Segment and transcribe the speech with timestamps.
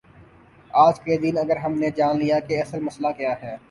[0.73, 3.55] آج کے دن اگر ہم نے جان لیا کہ اصل مسئلہ کیا ہے۔